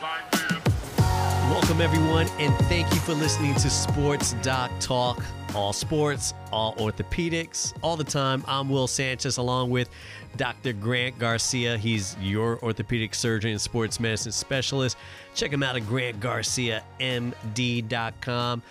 [0.00, 5.22] Welcome, everyone, and thank you for listening to Sports Doc Talk.
[5.54, 8.42] All sports, all orthopedics, all the time.
[8.48, 9.90] I'm Will Sanchez along with
[10.38, 10.72] Dr.
[10.72, 11.76] Grant Garcia.
[11.76, 14.96] He's your orthopedic surgeon and sports medicine specialist.
[15.34, 18.62] Check him out at grantgarciamd.com.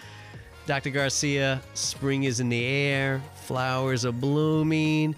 [0.65, 0.89] Dr.
[0.89, 5.15] Garcia, spring is in the air, flowers are blooming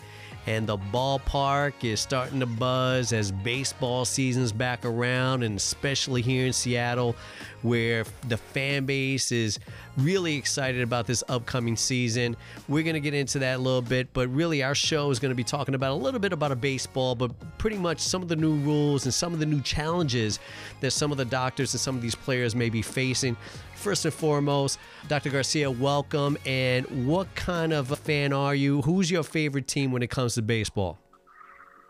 [0.48, 6.48] and the ballpark is starting to buzz as baseball season's back around, and especially here
[6.48, 7.16] in Seattle,
[7.62, 9.60] where the fan base is
[9.98, 12.36] really excited about this upcoming season.
[12.68, 15.30] We're going to get into that a little bit, but really, our show is going
[15.30, 18.28] to be talking about a little bit about a baseball, but pretty much some of
[18.28, 20.40] the new rules and some of the new challenges
[20.80, 23.38] that some of the doctors and some of these players may be facing
[23.82, 25.32] first and foremost, Dr.
[25.32, 26.38] Garcia, welcome.
[26.46, 28.84] And what kind of a fan are you?
[28.84, 31.00] Who's your favorite team when it comes to baseball?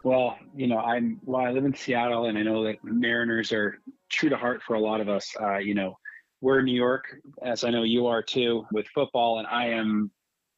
[0.04, 1.46] Well, you know, I'm well.
[1.46, 3.78] I live in Seattle, and I know that Mariners are
[4.10, 5.32] true to heart for a lot of us.
[5.40, 5.98] Uh, you know,
[6.40, 7.04] we're in New York,
[7.44, 10.10] as I know you are too, with football, and I am.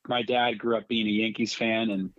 [0.08, 2.12] My dad grew up being a Yankees fan, and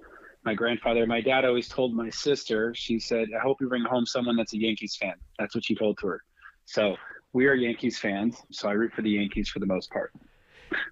[0.44, 1.06] my grandfather.
[1.06, 2.74] My dad always told my sister.
[2.74, 5.74] She said, "I hope you bring home someone that's a Yankees fan." That's what she
[5.74, 6.22] told to her.
[6.66, 6.96] So
[7.34, 10.12] we are Yankees fans, so I root for the Yankees for the most part.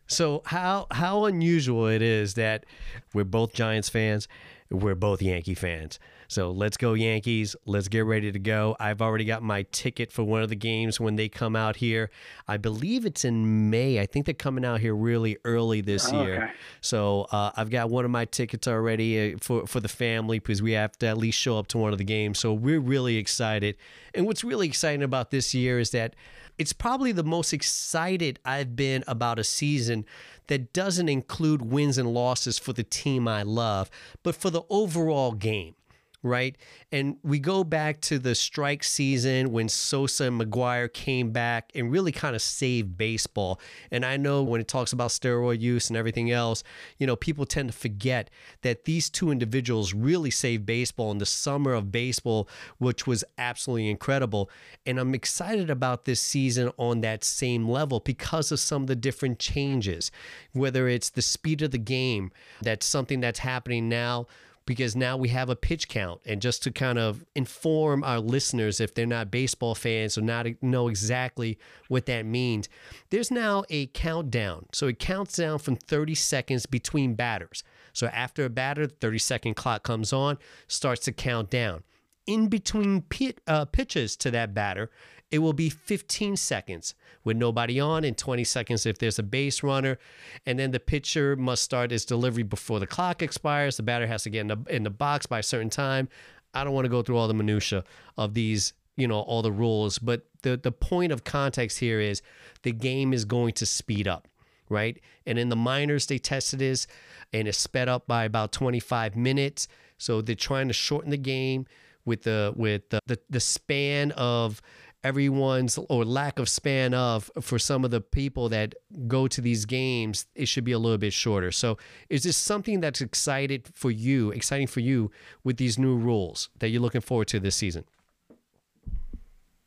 [0.07, 2.67] So how how unusual it is that
[3.15, 4.29] we're both Giants fans,
[4.71, 5.99] we're both Yankee fans.
[6.33, 7.55] So let's go Yankees.
[7.67, 8.75] Let's get ready to go.
[8.81, 12.09] I've already got my ticket for one of the games when they come out here.
[12.49, 14.01] I believe it's in May.
[14.01, 16.45] I think they're coming out here really early this Oh, year.
[16.45, 16.53] okay.
[16.81, 20.63] So uh, I've got one of my tickets already uh, for for the family because
[20.63, 22.39] we have to at least show up to one of the games.
[22.39, 23.77] So we're really excited.
[24.15, 26.17] And what's really exciting about this year is that
[26.59, 30.07] it's probably the most excited I've been about a season
[30.47, 33.91] that doesn't include wins and losses for the team I love,
[34.23, 35.75] but for the overall game
[36.23, 36.57] right?
[36.93, 41.91] And we go back to the strike season when Sosa and McGwire came back and
[41.91, 43.61] really kind of saved baseball.
[43.91, 46.63] And I know when it talks about steroid use and everything else,
[46.99, 48.31] you know, people tend to forget
[48.63, 52.49] that these two individuals really saved baseball in the summer of baseball,
[52.79, 54.49] which was absolutely incredible.
[54.87, 58.97] And I'm excited about this season on that same level because of some of the
[58.97, 60.13] different changes,
[60.53, 62.31] whether it's the speed of the game,
[62.61, 64.27] that's something that's happening now
[64.67, 66.21] because now we have a pitch count.
[66.25, 70.47] And just to kind of inform our listeners, if they're not baseball fans or not
[70.61, 71.59] know exactly
[71.89, 72.69] what that means,
[73.11, 74.67] there's now a countdown.
[74.73, 77.65] So it counts down from 30 seconds between batters.
[77.93, 81.83] So after a batter, the 30 second clock comes on, starts to count down.
[82.27, 84.91] In between pit, uh, pitches to that batter,
[85.33, 86.95] it will be 15 seconds
[87.25, 89.99] with nobody on and 20 seconds if there's a base runner.
[90.45, 93.79] And then the pitcher must start his delivery before the clock expires.
[93.79, 96.09] The batter has to get in the, in the box by a certain time.
[96.53, 97.83] I don't want to go through all the minutia
[98.19, 102.21] of these, you know, all the rules, but the, the point of context here is
[102.63, 104.29] the game is going to speed up
[104.69, 105.03] right?
[105.27, 106.87] And in the minors, they tested this
[107.31, 109.69] and it's sped up by about 25 minutes.
[109.99, 111.67] So they're trying to shorten the game
[112.05, 114.63] with the with the, the, the span of
[115.05, 118.75] everyone's or lack of span of for some of the people that
[119.09, 121.77] go to these games it should be a little bit shorter so
[122.09, 125.11] is this something that's excited for you exciting for you
[125.45, 127.85] with these new rules that you're looking forward to this season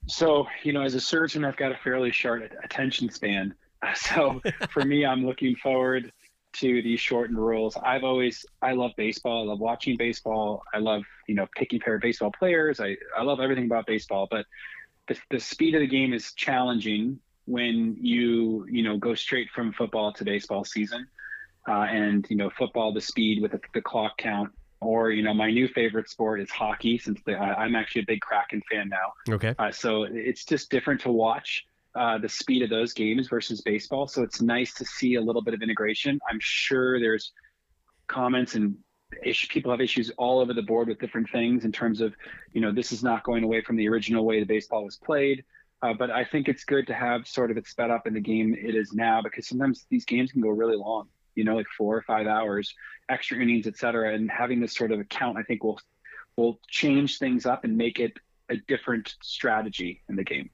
[0.07, 3.53] So, you know, as a surgeon, I've got a fairly short attention span.
[3.95, 4.41] So,
[4.71, 6.11] for me, I'm looking forward
[6.53, 7.77] to these shortened rules.
[7.77, 9.43] I've always, I love baseball.
[9.43, 10.63] I love watching baseball.
[10.73, 12.79] I love, you know, picking pair of baseball players.
[12.79, 14.27] I, I love everything about baseball.
[14.31, 14.47] But
[15.07, 19.71] the, the speed of the game is challenging when you, you know, go straight from
[19.73, 21.07] football to baseball season.
[21.67, 24.51] Uh, and, you know, football, the speed with the, the clock count.
[24.81, 28.05] Or, you know, my new favorite sport is hockey since the, I, I'm actually a
[28.05, 29.33] big Kraken fan now.
[29.33, 33.61] okay Uh, so it's just different to watch uh, the speed of those games versus
[33.61, 34.07] baseball.
[34.07, 36.19] So it's nice to see a little bit of integration.
[36.29, 37.31] I'm sure there's
[38.07, 38.75] comments and
[39.23, 42.13] people have issues all over the board with different things in terms of,
[42.53, 45.43] you know, this is not going away from the original way the baseball was played.
[45.81, 48.21] Uh, but I think it's good to have sort of it sped up in the
[48.21, 51.67] game it is now because sometimes these games can go really long, you know, like
[51.77, 52.73] four or five hours,
[53.09, 54.13] extra innings, et cetera.
[54.13, 55.79] And having this sort of account, I think will
[56.37, 58.13] will change things up and make it
[58.49, 60.49] a different strategy in the game.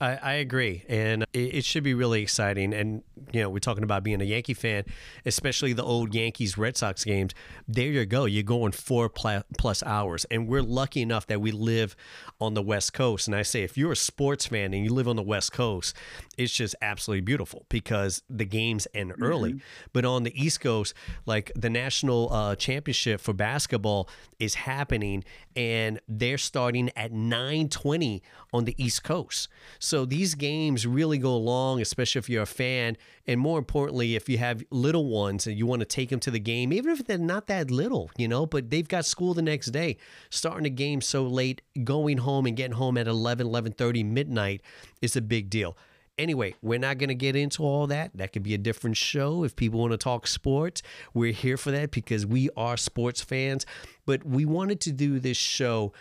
[0.00, 2.74] I, I agree, and it, it, should be really exciting.
[2.74, 3.02] And
[3.32, 4.84] you know, we're talking about being a Yankee fan,
[5.24, 7.32] especially the old Yankees Red Sox games.
[7.66, 11.96] There you go, you're going four plus hours, and we're lucky enough that we live
[12.40, 13.26] on the West Coast.
[13.26, 15.96] And I say, if you're a sports fan and you live on the West Coast,
[16.36, 19.52] it's just absolutely beautiful because the games end early.
[19.52, 19.88] Mm-hmm.
[19.94, 20.92] But on the East Coast,
[21.24, 28.20] like the national uh, championship for basketball is happening, and they're starting at 9:20
[28.52, 29.48] on the East Coast.
[29.86, 34.28] So these games really go long, especially if you're a fan, and more importantly, if
[34.28, 37.06] you have little ones and you want to take them to the game, even if
[37.06, 39.96] they're not that little, you know, but they've got school the next day,
[40.28, 44.60] starting a game so late, going home and getting home at 11, 11:30 midnight
[45.00, 45.76] is a big deal.
[46.18, 48.10] Anyway, we're not going to get into all that.
[48.12, 50.82] That could be a different show if people want to talk sports.
[51.14, 53.64] We're here for that because we are sports fans.
[54.04, 55.92] But we wanted to do this show,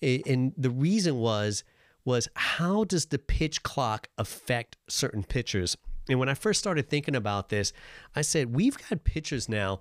[0.00, 1.62] and the reason was
[2.04, 5.76] was how does the pitch clock affect certain pitchers?
[6.08, 7.72] And when I first started thinking about this,
[8.14, 9.80] I said we've got pitchers now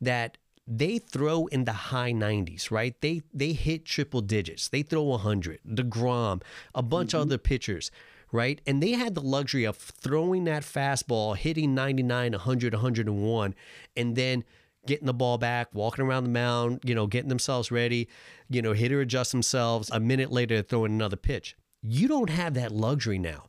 [0.00, 0.36] that
[0.66, 2.94] they throw in the high 90s, right?
[3.00, 4.68] They they hit triple digits.
[4.68, 5.60] They throw 100.
[5.66, 6.42] DeGrom,
[6.74, 7.16] a bunch mm-hmm.
[7.16, 7.90] of other pitchers,
[8.30, 8.60] right?
[8.66, 13.54] And they had the luxury of throwing that fastball, hitting 99, 100, 101,
[13.96, 14.44] and then
[14.86, 18.08] getting the ball back, walking around the mound, you know, getting themselves ready,
[18.48, 19.90] you know, hitter adjust themselves.
[19.92, 21.56] A minute later, throwing another pitch.
[21.82, 23.48] You don't have that luxury now.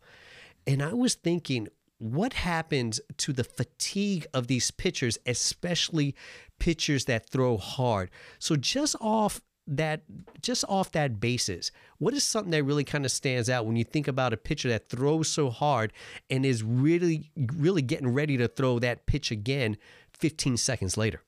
[0.66, 1.68] And I was thinking,
[2.00, 6.16] what happens to the fatigue of these pitchers, especially
[6.60, 8.10] pitchers that throw hard?
[8.40, 10.02] So just off that
[10.42, 13.86] just off that basis, what is something that really kind of stands out when you
[13.86, 15.94] think about a pitcher that throws so hard
[16.30, 19.78] and is really really getting ready to throw that pitch again
[20.12, 21.22] 15 seconds later?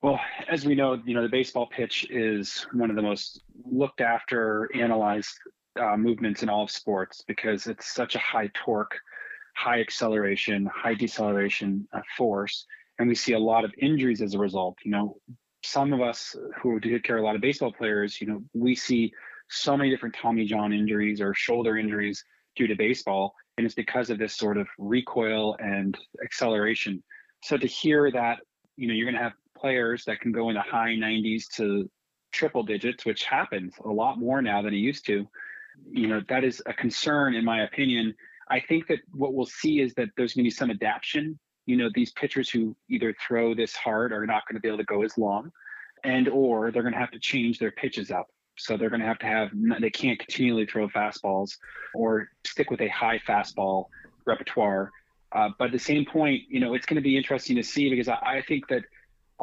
[0.00, 4.00] Well, as we know, you know the baseball pitch is one of the most looked
[4.00, 5.36] after, analyzed
[5.78, 8.96] uh, movements in all of sports because it's such a high torque,
[9.56, 12.64] high acceleration, high deceleration uh, force,
[13.00, 14.76] and we see a lot of injuries as a result.
[14.84, 15.16] You know,
[15.64, 19.12] some of us who take care a lot of baseball players, you know, we see
[19.50, 22.22] so many different Tommy John injuries or shoulder injuries
[22.54, 27.02] due to baseball, and it's because of this sort of recoil and acceleration.
[27.42, 28.38] So to hear that,
[28.76, 31.90] you know, you're going to have players that can go in the high 90s to
[32.32, 35.26] triple digits, which happens a lot more now than it used to.
[35.90, 38.14] You know, that is a concern, in my opinion.
[38.50, 41.38] I think that what we'll see is that there's going to be some adaptation.
[41.66, 44.78] You know, these pitchers who either throw this hard are not going to be able
[44.78, 45.52] to go as long,
[46.02, 48.26] and or they're going to have to change their pitches up.
[48.56, 49.50] So they're going to have to have
[49.80, 51.52] they can't continually throw fastballs
[51.94, 53.86] or stick with a high fastball
[54.24, 54.90] repertoire.
[55.30, 57.90] Uh, but at the same point, you know, it's going to be interesting to see
[57.90, 58.82] because I, I think that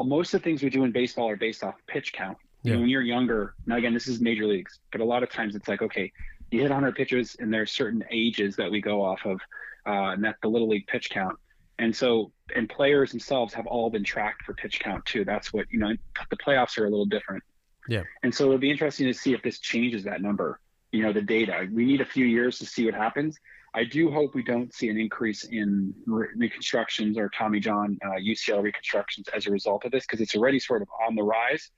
[0.03, 2.37] most of the things we do in baseball are based off pitch count.
[2.63, 2.71] Yeah.
[2.71, 5.29] You know, when you're younger, now again, this is major leagues, but a lot of
[5.29, 6.11] times it's like, okay,
[6.51, 9.39] you hit 100 pitches, and there's certain ages that we go off of,
[9.85, 11.37] uh, and that's the little league pitch count.
[11.77, 15.25] And so, and players themselves have all been tracked for pitch count too.
[15.25, 15.93] That's what you know.
[16.29, 17.43] The playoffs are a little different.
[17.89, 18.03] Yeah.
[18.23, 20.59] And so it'll be interesting to see if this changes that number.
[20.91, 21.67] You know, the data.
[21.71, 23.37] We need a few years to see what happens.
[23.75, 28.11] I do hope we don't see an increase in re- reconstructions or Tommy John uh,
[28.11, 31.71] UCL reconstructions as a result of this because it's already sort of on the rise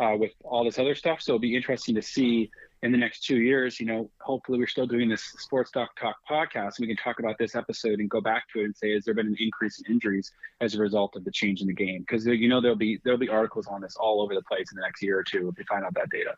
[0.00, 1.22] uh, with all this other stuff.
[1.22, 2.50] So it'll be interesting to see
[2.82, 3.78] in the next two years.
[3.78, 7.20] You know, hopefully we're still doing this Sports Doc Talk podcast, and we can talk
[7.20, 9.80] about this episode and go back to it and say, has there been an increase
[9.80, 12.00] in injuries as a result of the change in the game?
[12.00, 14.76] Because you know there'll be there'll be articles on this all over the place in
[14.76, 16.34] the next year or two if we find out that data.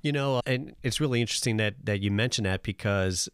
[0.00, 3.28] You know, and it's really interesting that that you mention that because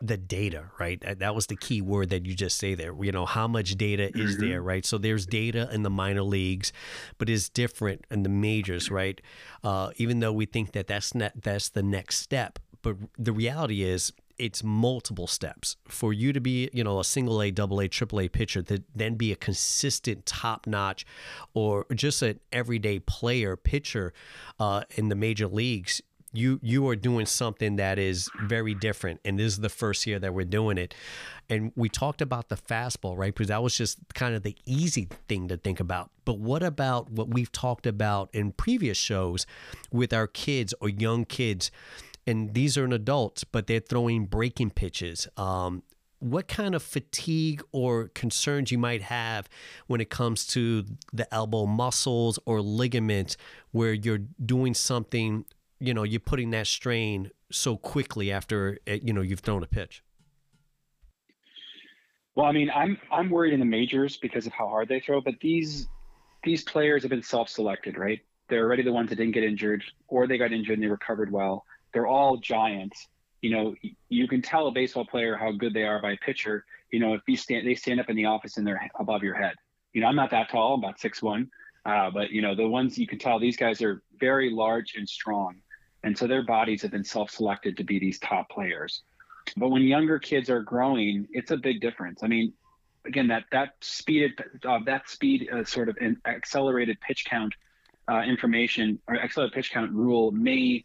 [0.00, 1.02] the data, right?
[1.18, 2.94] That was the key word that you just say there.
[3.00, 4.48] You know, how much data is mm-hmm.
[4.48, 4.84] there, right?
[4.84, 6.72] So there's data in the minor leagues,
[7.18, 9.20] but it's different in the majors, right?
[9.62, 13.82] Uh, even though we think that that's not, that's the next step, but the reality
[13.82, 17.88] is it's multiple steps for you to be, you know, a single A, double A,
[17.88, 21.04] triple A pitcher, to then be a consistent top notch
[21.54, 24.12] or just an everyday player pitcher
[24.60, 26.00] uh, in the major leagues
[26.32, 30.18] you you are doing something that is very different and this is the first year
[30.18, 30.94] that we're doing it.
[31.50, 33.34] And we talked about the fastball right?
[33.34, 36.10] Because that was just kind of the easy thing to think about.
[36.24, 39.46] But what about what we've talked about in previous shows
[39.90, 41.70] with our kids or young kids?
[42.26, 45.26] And these are an adults but they're throwing breaking pitches.
[45.36, 45.82] Um,
[46.20, 49.48] what kind of fatigue or concerns you might have
[49.86, 53.36] when it comes to the elbow muscles or ligaments
[53.70, 55.44] where you're doing something
[55.80, 59.66] you know you're putting that strain so quickly after eh, you know you've thrown a
[59.66, 60.02] pitch?
[62.34, 65.20] Well, I mean, I'm I'm worried in the majors because of how hard they throw,
[65.20, 65.88] but these
[66.44, 68.20] these players have been self-selected, right?
[68.48, 71.32] They're already the ones that didn't get injured, or they got injured and they recovered
[71.32, 71.64] well.
[71.92, 73.08] They're all giants,
[73.40, 73.74] you know,
[74.08, 76.64] you can tell a baseball player how good they are by a pitcher.
[76.90, 79.34] You know, if you stand, they stand up in the office and they're above your
[79.34, 79.54] head.
[79.92, 81.50] You know, I'm not that tall, I'm about six one,
[81.84, 85.08] uh, but you know, the ones you can tell these guys are very large and
[85.08, 85.56] strong,
[86.08, 89.02] and so their bodies have been self-selected to be these top players.
[89.58, 92.22] But when younger kids are growing, it's a big difference.
[92.22, 92.54] I mean,
[93.04, 94.32] again, that that speed
[94.66, 97.52] uh, that speed uh, sort of accelerated pitch count
[98.10, 100.82] uh, information or accelerated pitch count rule may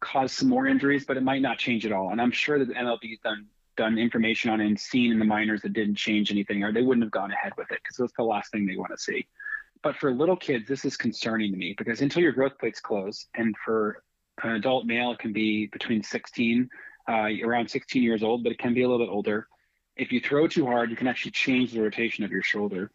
[0.00, 2.08] cause some more injuries, but it might not change at all.
[2.08, 3.44] And I'm sure that the MLB's done
[3.76, 7.04] done information on and seen in the minors that didn't change anything, or they wouldn't
[7.04, 9.26] have gone ahead with it because that's the last thing they want to see.
[9.82, 13.26] But for little kids, this is concerning to me because until your growth plates close,
[13.34, 14.02] and for
[14.42, 16.68] an adult male, can be between 16,
[17.08, 19.46] uh, around 16 years old, but it can be a little bit older.
[19.96, 22.90] If you throw too hard, you can actually change the rotation of your shoulder,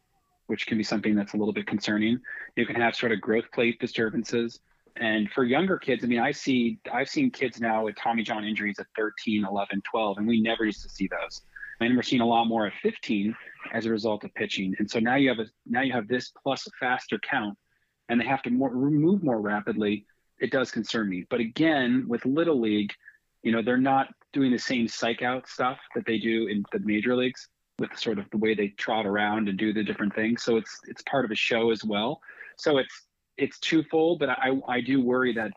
[0.48, 2.20] which can be something that's a little bit concerning.
[2.56, 4.60] You can have sort of growth plate disturbances
[4.98, 8.44] and for younger kids, I mean, I see, I've seen kids now with Tommy John
[8.44, 11.42] injuries at 13, 11, 12, and we never used to see those.
[11.80, 13.36] And we're seeing a lot more at 15
[13.74, 14.76] as a result of pitching.
[14.80, 17.58] And so now you have a, now you have this plus a faster count,
[18.10, 20.06] and they have to more, move more rapidly.
[20.42, 21.26] It does concern me.
[21.30, 22.92] But again, with little league,
[23.44, 26.80] you know, they're not doing the same psych out stuff that they do in the
[26.80, 27.48] major leagues
[27.80, 30.44] with sort of the way they trot around and do the different things.
[30.44, 32.22] So it's it's part of a show as well.
[32.58, 33.08] So it's
[33.38, 35.52] it's twofold, but I, I do worry that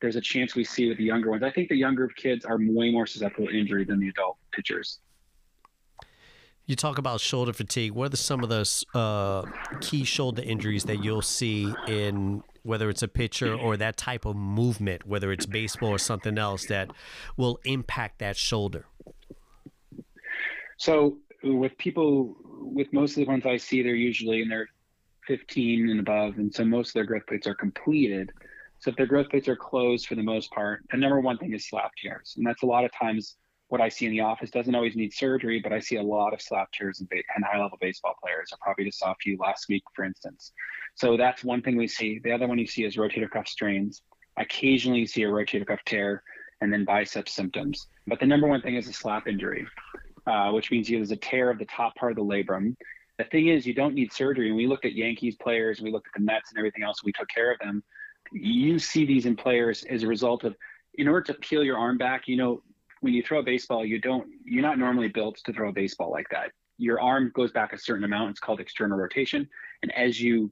[0.00, 1.42] there's a chance we see with the younger ones.
[1.42, 4.98] I think the younger kids are way more susceptible to injury than the adult pitchers.
[6.66, 7.92] You talk about shoulder fatigue.
[7.92, 9.42] What are the, some of those uh,
[9.80, 14.34] key shoulder injuries that you'll see in whether it's a pitcher or that type of
[14.34, 16.90] movement, whether it's baseball or something else, that
[17.36, 18.86] will impact that shoulder?
[20.76, 24.68] So, with people, with most of the ones I see, they're usually in their
[25.26, 28.32] 15 and above, and so most of their growth plates are completed.
[28.78, 31.52] So if their growth plates are closed for the most part, the number one thing
[31.54, 33.36] is slap tears, and that's a lot of times
[33.68, 34.50] what I see in the office.
[34.50, 37.78] Doesn't always need surgery, but I see a lot of slap tears in, and high-level
[37.80, 38.50] baseball players.
[38.52, 40.52] I probably just saw a few last week, for instance.
[40.94, 42.20] So that's one thing we see.
[42.22, 44.02] The other one you see is rotator cuff strains.
[44.38, 46.22] Occasionally, you see a rotator cuff tear,
[46.60, 47.88] and then bicep symptoms.
[48.06, 49.66] But the number one thing is a slap injury,
[50.26, 52.74] uh, which means there's a tear of the top part of the labrum
[53.18, 54.48] the thing is, you don't need surgery.
[54.48, 57.04] And we looked at Yankees players, we looked at the Mets and everything else.
[57.04, 57.82] We took care of them.
[58.32, 60.56] You see these in players as a result of,
[60.94, 62.62] in order to peel your arm back, you know,
[63.04, 66.10] when you throw a baseball, you don't, you're not normally built to throw a baseball
[66.10, 66.50] like that.
[66.78, 68.30] Your arm goes back a certain amount.
[68.30, 69.46] It's called external rotation.
[69.82, 70.50] And as you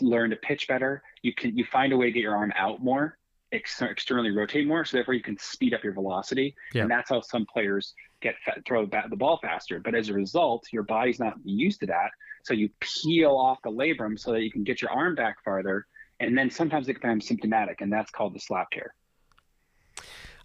[0.00, 2.80] learn to pitch better, you can, you find a way to get your arm out
[2.80, 3.18] more,
[3.50, 4.84] ex- externally rotate more.
[4.84, 6.54] So therefore you can speed up your velocity.
[6.72, 6.82] Yeah.
[6.82, 8.34] And that's how some players get
[8.66, 9.80] throw the ball faster.
[9.80, 12.10] But as a result, your body's not used to that,
[12.44, 15.86] so you peel off the labrum so that you can get your arm back farther,
[16.20, 18.94] and then sometimes it becomes symptomatic, and that's called the slap tear.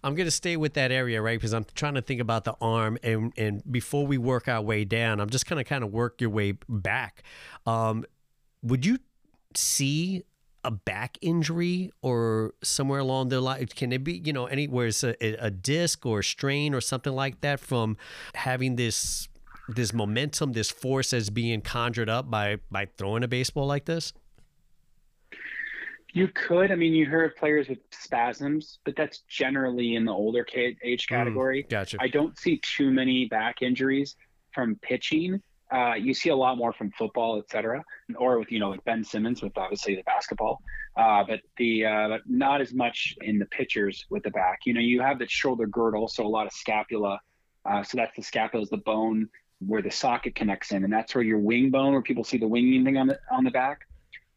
[0.04, 1.38] I'm going to stay with that area, right?
[1.38, 4.84] Because I'm trying to think about the arm, and and before we work our way
[4.84, 7.22] down, I'm just kind of kind of work your way back.
[7.66, 8.04] Um,
[8.62, 8.98] would you
[9.54, 10.24] see
[10.62, 13.66] a back injury or somewhere along the line?
[13.66, 17.12] Can it be, you know, anywhere it's a, a disc or a strain or something
[17.12, 17.96] like that from
[18.34, 19.28] having this
[19.68, 24.12] this momentum, this force that's being conjured up by by throwing a baseball like this?
[26.14, 26.70] You could.
[26.70, 31.06] I mean, you hear of players with spasms, but that's generally in the older age
[31.08, 31.64] hmm, category.
[31.64, 31.98] Mm, gotcha.
[32.00, 34.14] I don't see too many back injuries
[34.52, 35.42] from pitching.
[35.72, 37.82] Uh, you see a lot more from football, et cetera,
[38.16, 40.62] or with you know like Ben Simmons with obviously the basketball,
[40.96, 44.60] uh, but the uh, not as much in the pitchers with the back.
[44.66, 47.18] You know, you have the shoulder girdle, so a lot of scapula.
[47.64, 49.28] Uh, so that's the scapula is the bone
[49.66, 52.46] where the socket connects in, and that's where your wing bone, where people see the
[52.46, 53.80] winging thing on the on the back.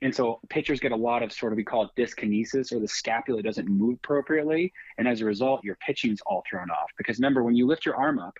[0.02, 2.88] And so pitchers get a lot of sort of we call it dyskinesis, or the
[2.88, 6.92] scapula doesn't move appropriately, and as a result, your pitching's all thrown off.
[6.98, 8.36] Because remember, when you lift your arm up,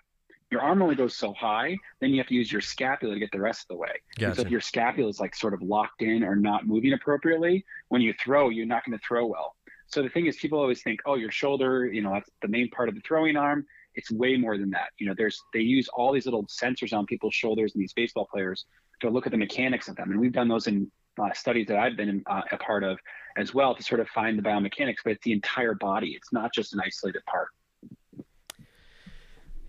[0.50, 3.30] your arm only goes so high, then you have to use your scapula to get
[3.32, 3.90] the rest of the way.
[4.18, 4.36] Gotcha.
[4.36, 8.00] So if your scapula is like sort of locked in or not moving appropriately, when
[8.00, 9.56] you throw, you're not going to throw well.
[9.88, 12.70] So the thing is, people always think, oh, your shoulder, you know, that's the main
[12.70, 13.66] part of the throwing arm.
[13.94, 14.90] It's way more than that.
[14.98, 18.28] You know, there's they use all these little sensors on people's shoulders and these baseball
[18.30, 18.66] players
[19.00, 21.78] to look at the mechanics of them, and we've done those in uh, studies that
[21.78, 22.98] I've been uh, a part of
[23.36, 24.96] as well to sort of find the biomechanics.
[25.04, 26.10] But it's the entire body.
[26.10, 27.48] It's not just an isolated part.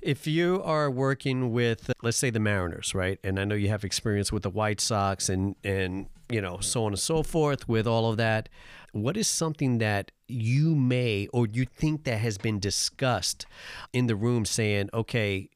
[0.01, 3.83] If you are working with, let's say, the Mariners, right, and I know you have
[3.83, 7.85] experience with the White Sox and and you know so on and so forth with
[7.85, 8.47] all of that,
[8.93, 13.45] what is something that you may or you think that has been discussed
[13.91, 15.49] in the room, saying, okay,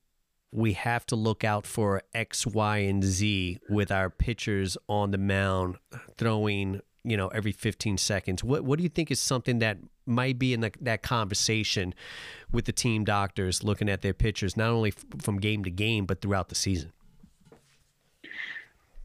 [0.53, 5.17] we have to look out for X, Y, and Z with our pitchers on the
[5.17, 5.77] mound
[6.17, 8.43] throwing you know every 15 seconds.
[8.43, 11.93] What what do you think is something that might be in the, that conversation
[12.51, 16.05] with the team doctors looking at their pitchers, not only f- from game to game
[16.05, 16.93] but throughout the season?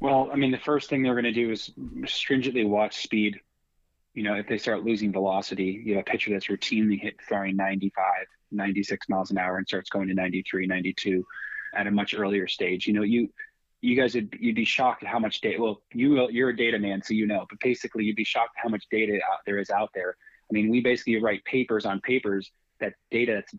[0.01, 1.73] Well, I mean, the first thing they're going to do is
[2.07, 3.41] stringently watch speed.
[4.15, 7.57] You know, if they start losing velocity, you have a pitcher that's routinely hit throwing
[7.57, 8.05] 95,
[8.51, 11.25] 96 miles an hour and starts going to 93, 92
[11.75, 12.87] at a much earlier stage.
[12.87, 13.29] You know, you
[13.81, 15.61] you guys would you'd be shocked at how much data.
[15.63, 17.47] Well, you you're a data man, so you know.
[17.49, 20.17] But basically, you'd be shocked how much data out there is out there.
[20.51, 22.51] I mean, we basically write papers on papers
[22.81, 23.53] that data that's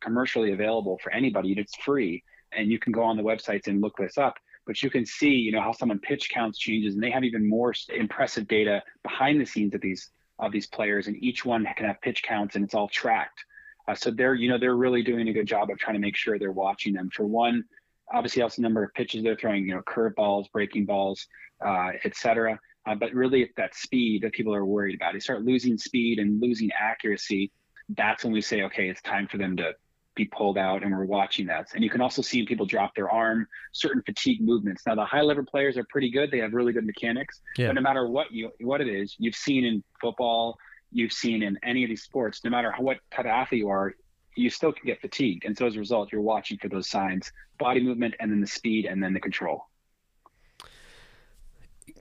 [0.00, 1.52] commercially available for anybody.
[1.52, 2.22] It's free,
[2.52, 4.34] and you can go on the websites and look this up.
[4.66, 7.48] But you can see, you know, how someone pitch counts changes, and they have even
[7.48, 11.86] more impressive data behind the scenes of these of these players, and each one can
[11.86, 13.44] have pitch counts, and it's all tracked.
[13.88, 16.16] Uh, so they're, you know, they're really doing a good job of trying to make
[16.16, 17.10] sure they're watching them.
[17.10, 17.64] For one,
[18.12, 21.26] obviously also the number of pitches they're throwing, you know, curveballs, breaking balls,
[21.64, 22.58] uh, et cetera.
[22.86, 25.12] Uh, but really, it's that speed that people are worried about.
[25.12, 27.52] They start losing speed and losing accuracy.
[27.88, 29.72] That's when we say, okay, it's time for them to
[30.14, 31.68] be pulled out, and we're watching that.
[31.74, 34.82] And you can also see people drop their arm, certain fatigue movements.
[34.84, 37.40] Now, the high level players are pretty good; they have really good mechanics.
[37.56, 37.68] Yeah.
[37.68, 40.58] But no matter what you what it is, you've seen in football,
[40.92, 43.94] you've seen in any of these sports, no matter what type of athlete you are,
[44.36, 45.44] you still can get fatigued.
[45.44, 48.46] And so as a result, you're watching for those signs body movement, and then the
[48.46, 49.68] speed, and then the control.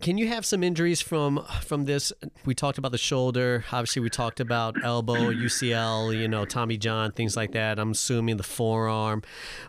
[0.01, 2.11] Can you have some injuries from from this?
[2.45, 3.63] We talked about the shoulder.
[3.71, 7.77] Obviously, we talked about elbow, UCL, you know, Tommy John, things like that.
[7.77, 9.21] I'm assuming the forearm,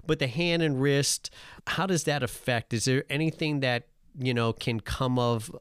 [0.06, 1.30] but the hand and wrist.
[1.66, 2.72] How does that affect?
[2.72, 3.88] Is there anything that
[4.18, 5.54] you know can come of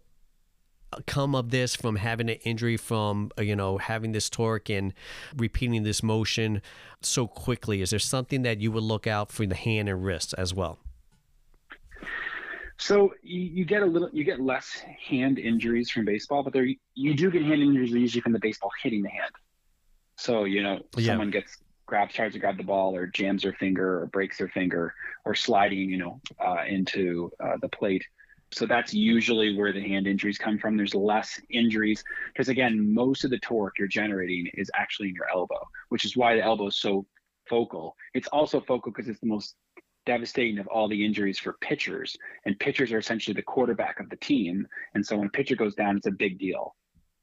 [1.07, 4.93] come of this from having an injury from uh, you know having this torque and
[5.35, 6.61] repeating this motion
[7.01, 7.81] so quickly?
[7.81, 10.79] Is there something that you would look out for the hand and wrist as well?
[12.77, 16.67] So you, you get a little you get less hand injuries from baseball but there
[16.95, 19.31] you do get hand injuries usually from the baseball hitting the hand.
[20.15, 21.07] So you know yeah.
[21.07, 24.47] someone gets grabs tries to grab the ball or jams their finger or breaks their
[24.47, 24.93] finger
[25.25, 28.03] or sliding you know uh, into uh, the plate
[28.51, 30.75] so that's usually where the hand injuries come from.
[30.75, 35.29] There's less injuries because again, most of the torque you're generating is actually in your
[35.29, 37.05] elbow, which is why the elbow is so
[37.47, 37.95] focal.
[38.13, 39.55] It's also focal because it's the most
[40.05, 42.17] devastating of all the injuries for pitchers.
[42.45, 44.67] And pitchers are essentially the quarterback of the team.
[44.95, 46.75] And so when a pitcher goes down, it's a big deal.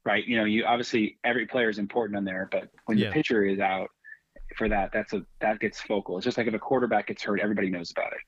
[0.05, 0.25] Right.
[0.25, 3.07] You know, you obviously every player is important on there, but when yeah.
[3.07, 3.89] the pitcher is out
[4.55, 6.17] for that, that's a that gets focal.
[6.17, 8.19] It's just like if a quarterback gets hurt, everybody knows about it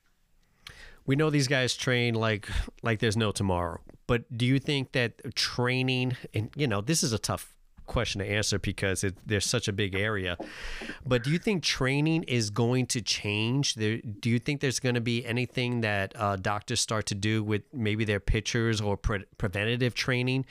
[1.05, 2.47] we know these guys train like
[2.83, 3.79] like there's no tomorrow.
[4.07, 7.53] But do you think that training and you know this is a tough
[7.91, 10.37] question to answer because it, there's such a big area.
[11.05, 13.75] But do you think training is going to change?
[13.75, 17.43] There, do you think there's going to be anything that uh, doctors start to do
[17.43, 20.45] with maybe their pitchers or pre- preventative training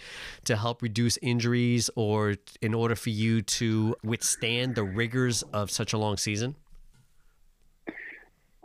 [0.44, 5.94] to help reduce injuries or in order for you to withstand the rigors of such
[5.94, 6.56] a long season?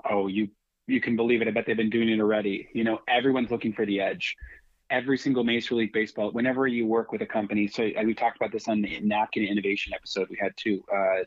[0.09, 0.49] Oh, you
[0.87, 1.47] you can believe it.
[1.47, 2.69] I bet they've been doing it already.
[2.73, 4.35] You know, everyone's looking for the edge.
[4.89, 8.51] Every single Major League Baseball, whenever you work with a company, so we talked about
[8.51, 11.23] this on the napkin innovation episode we had two, uh,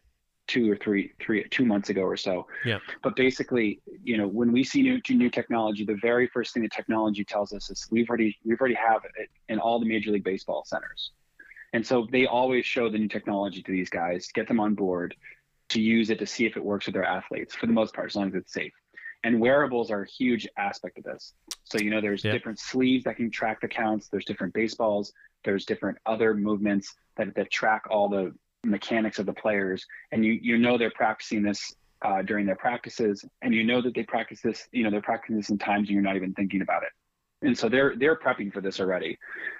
[0.47, 2.47] two or three, three, two months ago or so.
[2.64, 2.79] Yeah.
[3.03, 6.68] But basically, you know, when we see new new technology, the very first thing the
[6.68, 10.25] technology tells us is we've already we've already have it in all the Major League
[10.25, 11.11] Baseball centers,
[11.73, 15.14] and so they always show the new technology to these guys, get them on board,
[15.71, 18.11] to use it to see if it works with their athletes for the most part,
[18.11, 18.73] as long as it's safe.
[19.25, 21.35] And wearables are a huge aspect of this.
[21.65, 25.13] So, you know, there's different sleeves that can track the counts, there's different baseballs,
[25.45, 28.33] there's different other movements that, that track all the
[28.65, 29.85] mechanics of the players.
[30.13, 33.95] And you, you know they're practicing this uh, during their practices, and you know that
[33.95, 36.63] they practice this, you know, they're practicing this in times and you're not even thinking
[36.63, 36.91] about it.
[37.47, 39.19] And so they're they're prepping for this already.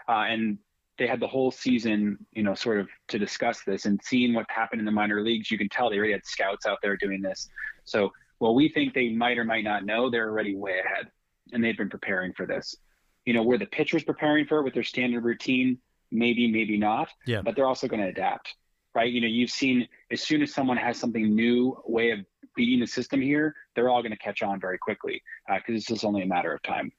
[0.09, 0.59] Uh, and
[0.99, 4.47] they had the whole season, you know, sort of to discuss this and seeing what
[4.49, 5.51] happened in the minor leagues.
[5.51, 7.49] You can tell they already had scouts out there doing this.
[7.85, 11.11] So well, we think they might or might not know, they're already way ahead
[11.53, 12.77] and they've been preparing for this.
[13.24, 15.79] You know, where the pitcher's preparing for it with their standard routine,
[16.11, 17.11] maybe, maybe not.
[17.27, 17.42] Yeah.
[17.42, 18.55] But they're also going to adapt,
[18.94, 19.12] right?
[19.12, 22.20] You know, you've seen as soon as someone has something new way of
[22.57, 25.87] beating the system here, they're all going to catch on very quickly because uh, it's
[25.87, 26.90] just only a matter of time.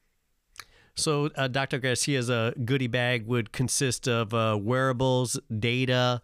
[1.00, 1.80] So, uh, Dr.
[1.80, 6.22] Garcia's a goodie bag would consist of uh, wearables, data,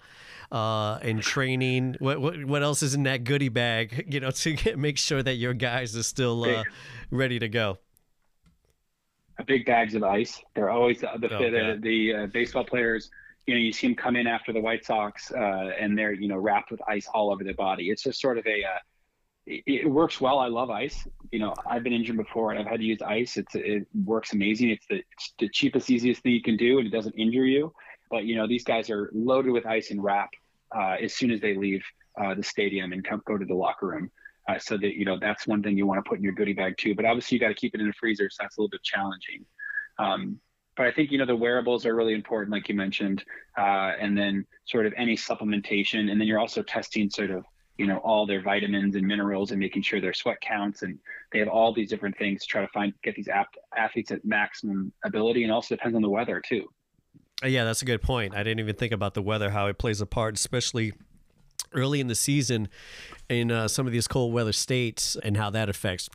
[0.51, 1.95] uh, and training.
[1.99, 4.05] What, what what else is in that goodie bag?
[4.15, 6.63] You know, to get, make sure that your guys are still uh,
[7.09, 7.79] ready to go.
[9.45, 10.41] Big bags of ice.
[10.53, 13.09] They're always the the, the, the uh, baseball players.
[13.47, 16.27] You know, you see them come in after the White Sox, uh, and they're you
[16.27, 17.89] know wrapped with ice all over their body.
[17.89, 18.63] It's just sort of a
[19.45, 20.39] it, it, works well.
[20.39, 21.08] I love ice.
[21.31, 23.38] You know, I've been injured before and I've had to use ice.
[23.38, 24.69] It's it works amazing.
[24.69, 27.73] It's the, it's the cheapest, easiest thing you can do, and it doesn't injure you.
[28.10, 30.29] But you know, these guys are loaded with ice and wrap
[30.75, 31.84] uh, as soon as they leave
[32.21, 34.10] uh, the stadium and come go to the locker room.
[34.47, 36.53] Uh, so that you know that's one thing you want to put in your goodie
[36.53, 36.93] bag too.
[36.95, 38.84] But obviously you got to keep it in the freezer, so that's a little bit
[38.84, 39.45] challenging.
[39.97, 40.39] Um,
[40.77, 43.23] but I think you know the wearables are really important, like you mentioned,
[43.58, 47.43] uh, and then sort of any supplementation, and then you're also testing sort of
[47.77, 50.97] you know all their vitamins and minerals and making sure their sweat counts, and
[51.31, 54.23] they have all these different things to try to find get these ap- athletes at
[54.25, 56.67] maximum ability, and also depends on the weather too.
[57.43, 58.33] Uh, yeah, that's a good point.
[58.33, 60.93] I didn't even think about the weather, how it plays a part, especially
[61.73, 62.69] early in the season
[63.27, 66.09] in uh, some of these cold weather states, and how that affects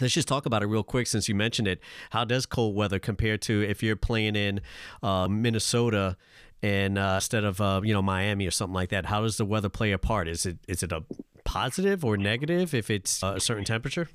[0.00, 1.80] Let's just talk about it real quick since you mentioned it.
[2.10, 4.60] How does cold weather compare to if you're playing in
[5.04, 6.16] uh, Minnesota
[6.64, 9.06] and uh, instead of uh, you know Miami or something like that?
[9.06, 10.28] How does the weather play a part?
[10.28, 11.04] Is it is it a
[11.44, 14.08] positive or negative if it's a certain temperature?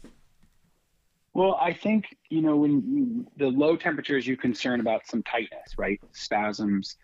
[1.33, 5.99] Well, I think you know when the low temperatures, you concern about some tightness, right?
[6.11, 6.97] Spasms.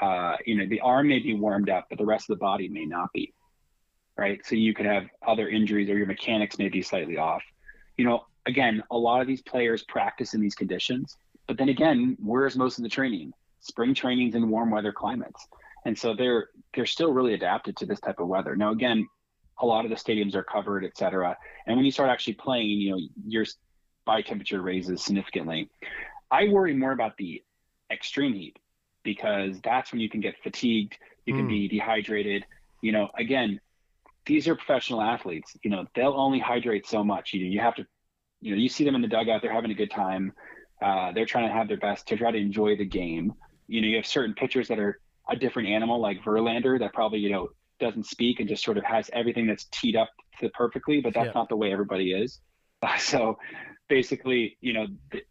[0.00, 2.68] Uh, you know, the arm may be warmed up, but the rest of the body
[2.68, 3.34] may not be,
[4.16, 4.44] right?
[4.46, 7.42] So you could have other injuries, or your mechanics may be slightly off
[7.98, 12.16] you know, again, a lot of these players practice in these conditions, but then again,
[12.22, 13.32] where's most of the training?
[13.68, 15.46] Spring trainings in warm weather climates.
[15.84, 18.56] And so they're they're still really adapted to this type of weather.
[18.56, 19.06] Now again,
[19.60, 21.36] a lot of the stadiums are covered, et cetera.
[21.66, 23.44] And when you start actually playing, you know, your
[24.08, 25.68] body temperature raises significantly.
[26.30, 27.42] I worry more about the
[27.90, 28.58] extreme heat
[29.02, 31.50] because that's when you can get fatigued, you can mm.
[31.50, 32.44] be dehydrated.
[32.82, 33.60] You know, again,
[34.26, 35.56] these are professional athletes.
[35.62, 37.32] You know, they'll only hydrate so much.
[37.32, 37.86] You know, you have to,
[38.40, 39.42] you know, you see them in the dugout.
[39.42, 40.32] They're having a good time.
[40.82, 43.34] Uh, they're trying to have their best to try to enjoy the game.
[43.68, 47.20] You know, you have certain pitchers that are a different animal, like Verlander, that probably
[47.20, 51.00] you know doesn't speak and just sort of has everything that's teed up to perfectly.
[51.00, 51.32] But that's yeah.
[51.34, 52.40] not the way everybody is.
[52.80, 53.36] Uh, so
[53.88, 55.24] basically, you know, th-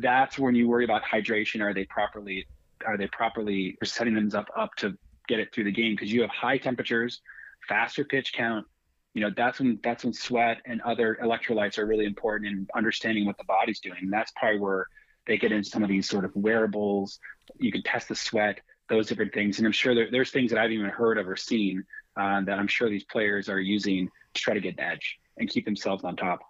[0.00, 1.60] that's when you worry about hydration.
[1.60, 2.46] Are they properly
[2.86, 4.96] are they properly setting them up up to
[5.28, 5.92] get it through the game?
[5.92, 7.20] Because you have high temperatures
[7.68, 8.66] faster pitch count,
[9.14, 13.24] you know, that's when that's when sweat and other electrolytes are really important in understanding
[13.24, 13.98] what the body's doing.
[14.02, 14.86] And that's probably where
[15.26, 17.18] they get into some of these sort of wearables.
[17.58, 19.58] You can test the sweat, those different things.
[19.58, 21.84] And I'm sure there, there's things that I've even heard of or seen
[22.16, 25.48] uh, that I'm sure these players are using to try to get an edge and
[25.48, 26.40] keep themselves on top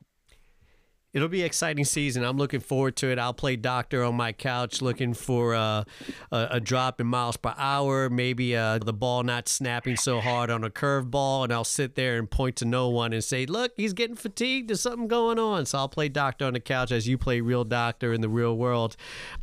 [1.17, 2.23] it'll be exciting season.
[2.23, 3.19] I'm looking forward to it.
[3.19, 5.85] I'll play doctor on my couch, looking for uh,
[6.31, 10.51] a, a, drop in miles per hour, maybe uh, the ball not snapping so hard
[10.51, 13.73] on a curveball, and I'll sit there and point to no one and say, "Look,
[13.77, 14.69] he's getting fatigued.
[14.69, 17.65] There's something going on." So I'll play doctor on the couch as you play real
[17.65, 18.95] doctor in the real world.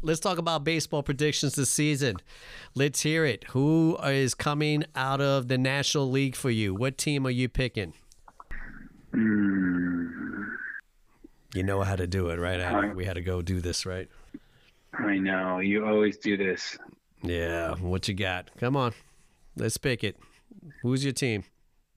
[0.03, 2.17] Let's talk about baseball predictions this season.
[2.75, 3.45] Let's hear it.
[3.45, 6.75] Who is coming out of the National League for you?
[6.75, 7.93] What team are you picking?
[9.11, 9.93] Mm.
[11.53, 12.59] You know how to do it, right?
[12.59, 14.09] I, we had to go do this, right?
[14.93, 15.59] I know.
[15.59, 16.77] You always do this.
[17.21, 17.75] Yeah.
[17.75, 18.49] What you got?
[18.59, 18.93] Come on.
[19.55, 20.17] Let's pick it.
[20.81, 21.43] Who's your team?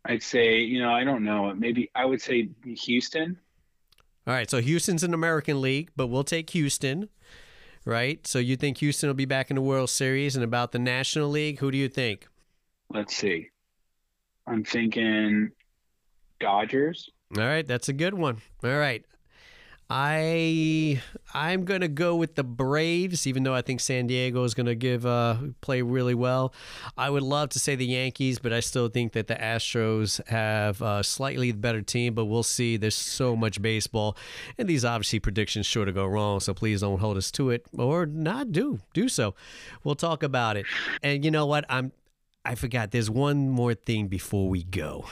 [0.04, 1.52] I'd say, you know, I don't know.
[1.54, 3.38] Maybe I would say Houston.
[4.26, 4.50] All right.
[4.50, 7.08] So Houston's an American League, but we'll take Houston,
[7.84, 8.26] right?
[8.26, 11.28] So you think Houston will be back in the World Series and about the National
[11.30, 11.58] League?
[11.60, 12.28] Who do you think?
[12.90, 13.48] Let's see.
[14.46, 15.50] I'm thinking
[16.40, 17.10] Dodgers.
[17.36, 17.66] All right.
[17.66, 18.38] That's a good one.
[18.62, 19.04] All right.
[19.88, 21.00] I
[21.32, 25.06] I'm gonna go with the Braves, even though I think San Diego is gonna give
[25.06, 26.52] uh, play really well.
[26.98, 30.82] I would love to say the Yankees, but I still think that the Astros have
[30.82, 32.14] a slightly better team.
[32.14, 32.76] But we'll see.
[32.76, 34.16] There's so much baseball,
[34.58, 36.40] and these obviously predictions sure to go wrong.
[36.40, 39.36] So please don't hold us to it, or not do do so.
[39.84, 40.66] We'll talk about it.
[41.02, 41.64] And you know what?
[41.68, 41.92] I'm
[42.44, 42.90] I forgot.
[42.90, 45.06] There's one more thing before we go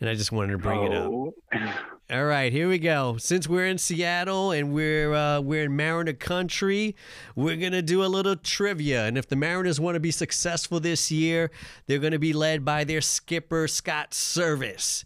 [0.00, 1.32] and I just wanted to bring oh.
[1.52, 1.74] it up.
[2.10, 3.16] All right, here we go.
[3.16, 6.94] Since we're in Seattle and we're uh, we're in Mariner country,
[7.34, 9.06] we're gonna do a little trivia.
[9.06, 11.50] And if the Mariners want to be successful this year,
[11.86, 15.04] they're gonna be led by their skipper Scott Servais.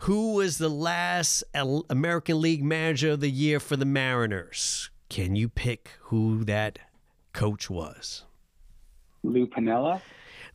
[0.00, 4.90] Who was the last American League Manager of the Year for the Mariners?
[5.08, 6.78] Can you pick who that
[7.32, 8.26] coach was?
[9.22, 10.02] Lou Piniella.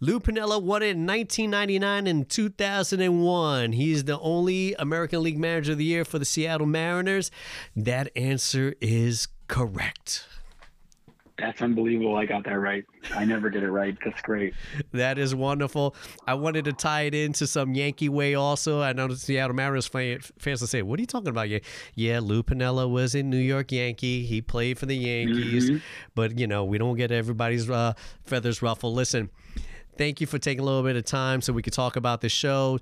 [0.03, 3.73] Lou Piniella won it in 1999 and 2001.
[3.73, 7.29] He's the only American League Manager of the Year for the Seattle Mariners.
[7.75, 10.25] That answer is correct.
[11.37, 12.15] That's unbelievable.
[12.15, 12.83] I got that right.
[13.13, 13.95] I never get it right.
[14.03, 14.55] That's great.
[14.91, 15.95] that is wonderful.
[16.25, 18.81] I wanted to tie it into some Yankee way also.
[18.81, 21.47] I know the Seattle Mariners fans will say, What are you talking about?
[21.47, 21.59] Yeah,
[21.93, 24.25] yeah Lou Piniella was in New York Yankee.
[24.25, 25.69] He played for the Yankees.
[25.69, 25.77] Mm-hmm.
[26.15, 28.95] But, you know, we don't get everybody's uh, feathers ruffled.
[28.95, 29.29] Listen,
[30.01, 32.27] thank you for taking a little bit of time so we could talk about the
[32.27, 32.79] show,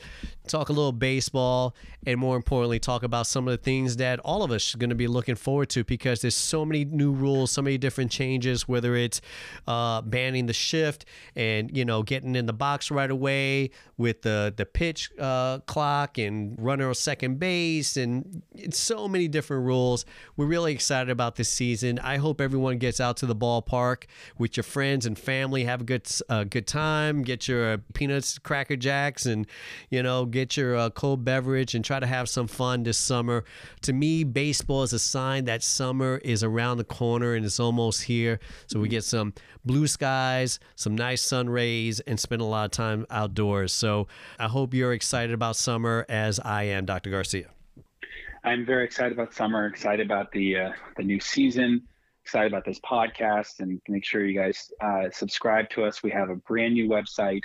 [0.47, 1.75] talk a little baseball,
[2.08, 4.89] and more importantly, talk about some of the things that all of us are going
[4.89, 8.69] to be looking forward to because there's so many new rules, so many different changes,
[8.69, 9.19] whether it's
[9.67, 11.03] uh, banning the shift
[11.36, 16.17] and, you know, getting in the box right away with the, the pitch uh, clock
[16.17, 20.05] and runner on second base and so many different rules.
[20.38, 21.99] We're really excited about this season.
[21.99, 24.05] I hope everyone gets out to the ballpark
[24.38, 28.39] with your friends and family, have a good uh, good time, get your uh, peanuts,
[28.39, 29.45] cracker jacks, and
[29.89, 33.43] you know get your uh, cold beverage and try to have some fun this summer.
[33.81, 38.03] To me, baseball is a sign that summer is around the corner and it's almost
[38.03, 38.39] here.
[38.67, 39.33] So we get some
[39.65, 43.73] blue skies, some nice sun rays, and spend a lot of time outdoors.
[43.73, 47.09] So I hope you're excited about summer as I am, Dr.
[47.09, 47.49] Garcia.
[48.43, 49.67] I'm very excited about summer.
[49.67, 51.83] Excited about the uh, the new season.
[52.29, 56.03] Excited about this podcast, and make sure you guys uh, subscribe to us.
[56.03, 57.41] We have a brand new website,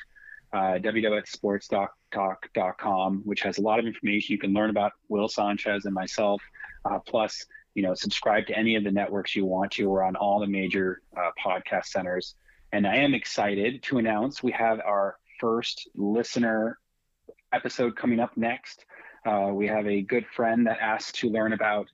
[0.52, 5.94] uh, www.sportstalk.com, which has a lot of information you can learn about Will Sanchez and
[5.94, 6.42] myself.
[6.84, 9.88] Uh, plus, you know, subscribe to any of the networks you want to.
[9.88, 12.34] We're on all the major uh, podcast centers,
[12.70, 16.78] and I am excited to announce we have our first listener
[17.54, 18.84] episode coming up next.
[19.24, 21.88] Uh, we have a good friend that asked to learn about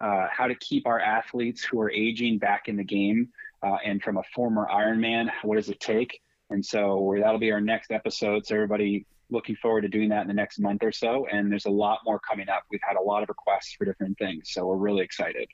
[0.00, 3.28] uh, how to keep our athletes who are aging back in the game.
[3.62, 6.20] Uh, and from a former Ironman, what does it take?
[6.50, 8.46] And so that'll be our next episode.
[8.46, 11.26] So everybody looking forward to doing that in the next month or so.
[11.32, 12.64] And there's a lot more coming up.
[12.70, 14.50] We've had a lot of requests for different things.
[14.52, 15.48] So we're really excited.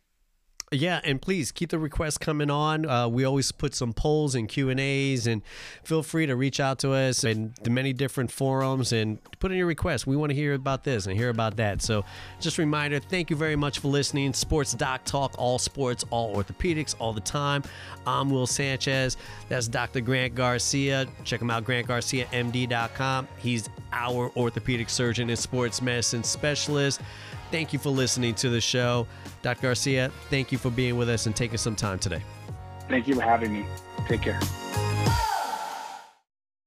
[0.72, 2.88] Yeah, and please keep the requests coming on.
[2.88, 5.42] Uh, we always put some polls and Q and A's, and
[5.82, 9.58] feel free to reach out to us in the many different forums and put in
[9.58, 10.06] your requests.
[10.06, 11.82] We want to hear about this and hear about that.
[11.82, 12.04] So,
[12.38, 14.32] just a reminder: thank you very much for listening.
[14.32, 17.64] Sports Doc Talk, all sports, all orthopedics, all the time.
[18.06, 19.16] I'm Will Sanchez.
[19.48, 20.00] That's Dr.
[20.00, 21.08] Grant Garcia.
[21.24, 23.26] Check him out, GrantGarciaMD.com.
[23.38, 27.00] He's our orthopedic surgeon and sports medicine specialist.
[27.50, 29.06] Thank you for listening to the show.
[29.42, 29.62] Dr.
[29.62, 32.22] Garcia, thank you for being with us and taking some time today.
[32.88, 33.66] Thank you for having me.
[34.06, 34.40] Take care.